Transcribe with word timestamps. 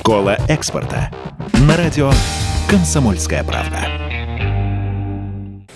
Школа 0.00 0.38
экспорта. 0.48 1.10
На 1.68 1.76
радио 1.76 2.10
«Комсомольская 2.70 3.44
правда». 3.44 3.99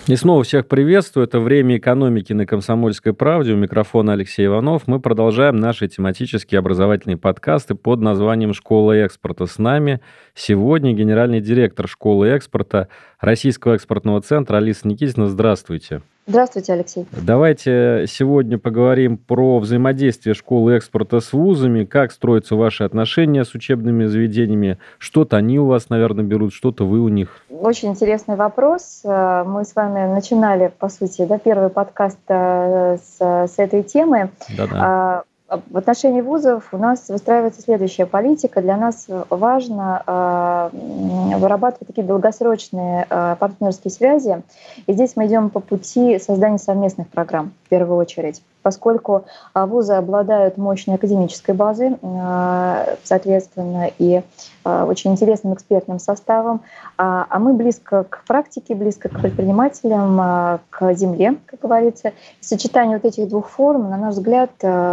И 0.07 0.15
снова 0.15 0.43
всех 0.43 0.67
приветствую. 0.67 1.25
Это 1.25 1.39
«Время 1.39 1.77
экономики» 1.77 2.31
на 2.31 2.45
«Комсомольской 2.45 3.11
правде». 3.11 3.53
У 3.53 3.57
микрофона 3.57 4.13
Алексей 4.13 4.45
Иванов. 4.45 4.83
Мы 4.85 4.99
продолжаем 4.99 5.55
наши 5.55 5.87
тематические 5.87 6.59
образовательные 6.59 7.17
подкасты 7.17 7.73
под 7.73 8.01
названием 8.01 8.53
«Школа 8.53 8.91
экспорта». 8.91 9.47
С 9.47 9.57
нами 9.57 10.01
сегодня 10.35 10.93
генеральный 10.93 11.41
директор 11.41 11.87
школы 11.87 12.27
экспорта 12.27 12.87
Российского 13.19 13.73
экспортного 13.73 14.21
центра 14.21 14.57
Алиса 14.57 14.87
Никитина. 14.87 15.27
Здравствуйте. 15.27 16.03
Здравствуйте, 16.27 16.73
Алексей. 16.73 17.05
Давайте 17.11 18.05
сегодня 18.07 18.57
поговорим 18.57 19.17
про 19.17 19.59
взаимодействие 19.59 20.33
школы 20.33 20.73
экспорта 20.73 21.19
с 21.19 21.33
вузами, 21.33 21.85
как 21.85 22.11
строятся 22.11 22.55
ваши 22.55 22.83
отношения 22.83 23.45
с 23.45 23.53
учебными 23.53 24.05
заведениями, 24.05 24.79
что-то 24.97 25.37
они 25.37 25.59
у 25.59 25.67
вас, 25.67 25.89
наверное, 25.89 26.25
берут, 26.25 26.51
что-то 26.51 26.83
вы 26.83 26.99
у 26.99 27.09
них. 27.09 27.41
Очень 27.61 27.89
интересный 27.89 28.35
вопрос. 28.35 29.01
Э, 29.03 29.43
мы 29.45 29.65
с 29.65 29.75
вами 29.75 30.11
начинали, 30.11 30.71
по 30.79 30.89
сути, 30.89 31.25
да, 31.25 31.37
первый 31.37 31.69
подкаст 31.69 32.19
э, 32.27 32.97
с, 32.97 33.17
с 33.19 33.53
этой 33.57 33.83
темы. 33.83 34.29
Да-да. 34.57 35.23
А, 35.47 35.59
в 35.69 35.77
отношении 35.77 36.21
вузов 36.21 36.69
у 36.71 36.77
нас 36.77 37.07
выстраивается 37.07 37.61
следующая 37.61 38.07
политика. 38.07 38.61
Для 38.61 38.77
нас 38.77 39.05
важно 39.29 40.01
э, 40.05 41.37
вырабатывать 41.37 41.87
такие 41.87 42.05
долгосрочные 42.05 43.05
партнерские 43.07 43.91
связи. 43.91 44.41
И 44.87 44.93
здесь 44.93 45.13
мы 45.15 45.27
идем 45.27 45.49
по 45.49 45.59
пути 45.59 46.17
создания 46.19 46.57
совместных 46.57 47.09
программ 47.09 47.53
в 47.65 47.69
первую 47.69 47.97
очередь 47.97 48.41
поскольку 48.65 49.25
а, 49.53 49.67
вузы 49.67 49.93
обладают 49.93 50.57
мощной 50.57 50.95
академической 50.95 51.53
базой, 51.53 51.99
а, 52.01 52.95
соответственно, 53.03 53.91
и 53.99 54.23
а, 54.63 54.85
очень 54.85 55.11
интересным 55.11 55.53
экспертным 55.53 55.99
составом, 55.99 56.61
а 56.97 57.37
мы 57.37 57.53
близко 57.53 58.05
к 58.05 58.23
практике, 58.25 58.73
близко 58.73 59.09
к 59.09 59.21
предпринимателям, 59.21 60.61
к 60.71 60.95
земле, 60.95 61.35
как 61.45 61.59
говорится. 61.59 62.13
Сочетание 62.41 62.97
вот 62.97 63.05
этих 63.05 63.29
двух 63.29 63.49
форм, 63.49 63.91
на 63.91 63.97
наш 63.97 64.15
взгляд, 64.15 64.49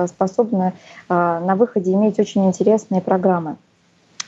способно 0.08 0.75
на 1.08 1.54
выходе 1.56 1.94
иметь 1.94 2.19
очень 2.19 2.47
интересные 2.47 3.00
программы. 3.00 3.56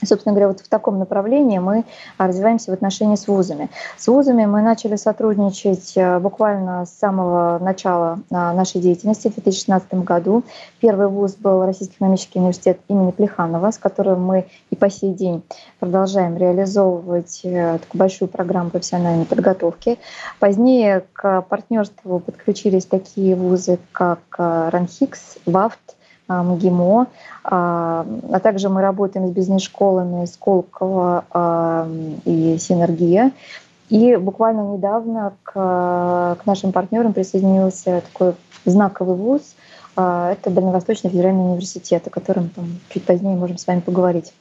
Собственно 0.06 0.34
говоря, 0.34 0.48
вот 0.48 0.60
в 0.60 0.68
таком 0.68 0.98
направлении 0.98 1.58
мы 1.58 1.84
развиваемся 2.18 2.70
в 2.70 2.74
отношении 2.74 3.16
с 3.16 3.28
вузами. 3.28 3.70
С 3.96 4.06
вузами 4.08 4.46
мы 4.46 4.62
начали 4.62 4.96
сотрудничать 4.96 5.92
э, 5.96 6.18
буквально 6.18 6.86
с 6.86 6.90
самого 6.98 7.58
начала 7.58 8.20
э, 8.30 8.34
нашей 8.34 8.80
деятельности 8.80 9.28
в 9.28 9.34
2016 9.34 9.94
году. 10.04 10.42
Первый 10.80 11.08
вуз 11.08 11.34
был 11.34 11.64
Российский 11.64 11.96
экономический 11.96 12.38
университет 12.38 12.80
имени 12.88 13.10
Плеханова, 13.10 13.70
с 13.70 13.78
которым 13.78 14.24
мы 14.24 14.46
и 14.70 14.76
по 14.76 14.90
сей 14.90 15.12
день 15.12 15.42
продолжаем 15.80 16.36
реализовывать 16.36 17.40
э, 17.44 17.78
такую 17.78 17.98
большую 17.98 18.28
программу 18.28 18.70
профессиональной 18.70 19.24
подготовки. 19.24 19.98
Позднее 20.40 21.04
к 21.12 21.42
партнерству 21.42 22.18
подключились 22.20 22.86
такие 22.86 23.34
вузы, 23.34 23.78
как 23.92 24.20
РАНХИКС, 24.38 25.38
ВАФТ, 25.46 25.78
а, 25.88 26.03
МГИМО, 26.28 27.06
а, 27.44 28.06
а 28.32 28.40
также 28.40 28.68
мы 28.68 28.80
работаем 28.80 29.28
с 29.28 29.30
бизнес-школами 29.30 30.24
Сколково 30.26 31.24
а, 31.30 31.88
и 32.24 32.56
Синергия. 32.58 33.32
И 33.90 34.16
буквально 34.16 34.74
недавно 34.74 35.34
к, 35.42 35.52
к 35.52 36.46
нашим 36.46 36.72
партнерам 36.72 37.12
присоединился 37.12 38.02
такой 38.12 38.34
знаковый 38.64 39.14
вуз. 39.14 39.54
Это 39.92 40.50
Дальневосточный 40.50 41.10
федеральный 41.10 41.50
университет, 41.50 42.06
о 42.06 42.10
котором 42.10 42.48
там, 42.48 42.64
чуть 42.88 43.04
позднее 43.04 43.36
можем 43.36 43.58
с 43.58 43.66
вами 43.66 43.80
поговорить. 43.80 44.32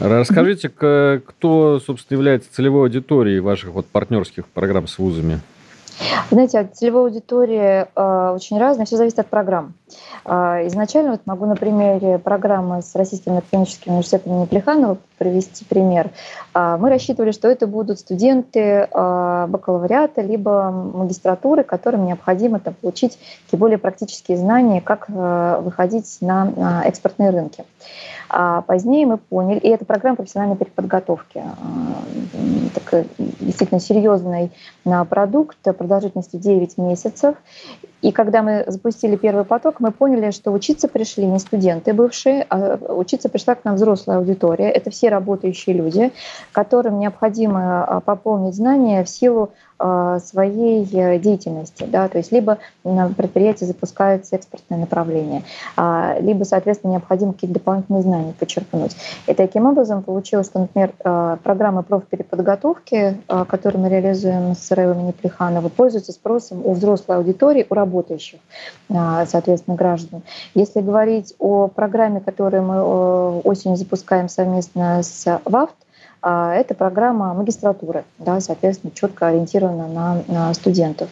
Расскажите, 0.00 0.70
кто, 0.70 1.80
собственно, 1.84 2.16
является 2.16 2.50
целевой 2.54 2.84
аудиторией 2.84 3.40
ваших 3.40 3.70
вот 3.70 3.86
партнерских 3.86 4.46
программ 4.46 4.86
с 4.86 4.98
вузами? 4.98 5.40
Знаете, 6.30 6.68
целевая 6.72 7.04
аудитория 7.04 7.88
э, 7.94 8.32
очень 8.34 8.58
разная, 8.58 8.86
все 8.86 8.96
зависит 8.96 9.18
от 9.18 9.26
программ. 9.28 9.74
Э, 10.24 10.66
изначально 10.66 11.12
вот 11.12 11.22
могу 11.26 11.46
на 11.46 11.56
примере 11.56 12.18
программы 12.18 12.82
с 12.82 12.94
Российским 12.94 13.36
академическим 13.36 13.92
университетом 13.92 14.32
имени 14.32 14.46
привести 15.20 15.66
пример. 15.66 16.10
Э, 16.54 16.78
мы 16.80 16.88
рассчитывали, 16.88 17.30
что 17.30 17.46
это 17.48 17.66
будут 17.66 18.00
студенты 18.00 18.60
э, 18.60 19.46
бакалавриата 19.48 20.22
либо 20.22 20.70
магистратуры, 20.70 21.62
которым 21.62 22.06
необходимо 22.06 22.58
там, 22.58 22.72
получить 22.72 23.18
такие 23.44 23.60
более 23.60 23.76
практические 23.76 24.38
знания, 24.38 24.80
как 24.80 25.04
э, 25.08 25.60
выходить 25.62 26.16
на, 26.22 26.82
экспортные 26.86 27.30
рынки. 27.30 27.64
А 28.30 28.62
позднее 28.62 29.06
мы 29.06 29.18
поняли, 29.18 29.58
и 29.58 29.68
это 29.68 29.84
программа 29.84 30.16
профессиональной 30.16 30.56
переподготовки, 30.56 31.42
э, 31.42 32.70
такой 32.74 33.06
действительно 33.40 33.80
серьезный 33.80 34.52
продукт 35.10 35.58
продолжительностью 35.62 36.40
9 36.40 36.78
месяцев. 36.78 37.34
И 38.02 38.12
когда 38.12 38.42
мы 38.42 38.64
запустили 38.66 39.16
первый 39.16 39.44
поток, 39.44 39.80
мы 39.80 39.90
поняли, 39.90 40.30
что 40.30 40.52
учиться 40.52 40.88
пришли 40.88 41.26
не 41.26 41.38
студенты 41.38 41.92
бывшие, 41.92 42.46
а 42.48 42.76
учиться 42.94 43.28
пришла 43.28 43.54
к 43.54 43.64
нам 43.64 43.74
взрослая 43.74 44.18
аудитория. 44.18 44.70
Это 44.70 44.90
все 44.90 45.09
работающие 45.10 45.74
люди, 45.74 46.12
которым 46.52 46.98
необходимо 46.98 47.84
а, 47.84 48.00
пополнить 48.00 48.54
знания 48.54 49.04
в 49.04 49.08
силу 49.08 49.52
своей 50.22 50.84
э, 50.92 51.18
деятельности. 51.18 51.84
Да? 51.84 52.08
То 52.08 52.18
есть 52.18 52.32
либо 52.32 52.58
на 52.84 53.08
предприятии 53.08 53.64
запускается 53.64 54.36
экспортное 54.36 54.78
направление, 54.78 55.42
а, 55.76 56.16
либо, 56.20 56.44
соответственно, 56.44 56.92
необходимо 56.92 57.32
какие-то 57.32 57.54
дополнительные 57.54 58.02
знания 58.02 58.34
почерпнуть. 58.38 58.96
И 59.26 59.34
таким 59.34 59.66
образом 59.66 60.02
получилось, 60.02 60.46
что, 60.46 60.60
например, 60.60 60.92
программа 61.42 61.82
профпереподготовки, 61.82 63.18
которую 63.48 63.82
мы 63.82 63.88
реализуем 63.88 64.54
с 64.54 64.70
РЭО 64.70 64.94
имени 64.94 65.12
Плеханова, 65.12 65.68
пользуется 65.68 66.12
спросом 66.12 66.60
у 66.64 66.72
взрослой 66.72 67.16
аудитории, 67.16 67.66
у 67.68 67.74
работающих, 67.74 68.40
соответственно, 68.88 69.76
граждан. 69.76 70.22
Если 70.54 70.80
говорить 70.80 71.34
о 71.38 71.68
программе, 71.68 72.20
которую 72.20 72.62
мы 72.64 72.76
э, 72.76 73.40
осенью 73.44 73.76
запускаем 73.76 74.28
совместно 74.28 75.02
с 75.02 75.40
ВАФТ, 75.44 75.74
это 76.22 76.74
программа 76.74 77.32
магистратуры, 77.34 78.04
да, 78.18 78.40
соответственно, 78.40 78.92
четко 78.94 79.28
ориентирована 79.28 79.88
на, 79.88 80.22
на 80.28 80.54
студентов. 80.54 81.08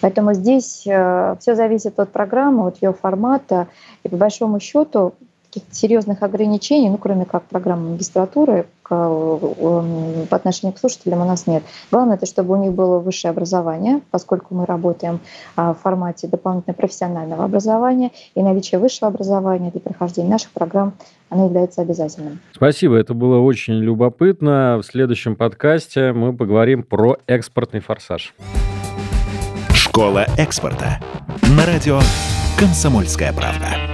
Поэтому 0.00 0.34
здесь 0.34 0.86
э, 0.86 1.36
все 1.40 1.54
зависит 1.54 1.98
от 1.98 2.10
программы, 2.10 2.66
от 2.66 2.82
ее 2.82 2.92
формата. 2.92 3.68
И 4.02 4.08
по 4.08 4.16
большому 4.16 4.60
счету 4.60 5.14
каких-то 5.50 5.74
серьезных 5.74 6.22
ограничений, 6.22 6.90
ну, 6.90 6.96
кроме 6.96 7.24
как 7.24 7.42
программы 7.44 7.90
магистратуры, 7.90 8.66
к, 8.82 8.94
э, 8.94 10.26
по 10.28 10.36
отношению 10.36 10.74
к 10.74 10.78
слушателям 10.78 11.22
у 11.22 11.24
нас 11.24 11.46
нет. 11.46 11.62
Главное, 11.90 12.16
это 12.16 12.26
чтобы 12.26 12.54
у 12.54 12.56
них 12.56 12.72
было 12.72 12.98
высшее 12.98 13.30
образование, 13.30 14.00
поскольку 14.10 14.54
мы 14.54 14.66
работаем 14.66 15.20
а, 15.56 15.74
в 15.74 15.78
формате 15.78 16.28
дополнительного 16.28 16.76
профессионального 16.76 17.44
образования, 17.44 18.12
и 18.34 18.42
наличие 18.42 18.78
высшего 18.78 19.08
образования 19.08 19.70
для 19.70 19.80
прохождения 19.80 20.30
наших 20.30 20.50
программ 20.50 20.92
оно 21.30 21.46
является 21.46 21.80
обязательным. 21.80 22.40
Спасибо, 22.52 22.96
это 22.96 23.14
было 23.14 23.38
очень 23.38 23.74
любопытно. 23.74 24.78
В 24.78 24.82
следующем 24.84 25.36
подкасте 25.36 26.12
мы 26.12 26.36
поговорим 26.36 26.82
про 26.82 27.16
экспортный 27.26 27.80
форсаж. 27.80 28.34
Школа 29.72 30.26
экспорта. 30.36 31.00
На 31.56 31.64
радио 31.66 32.00
«Комсомольская 32.58 33.32
правда». 33.32 33.89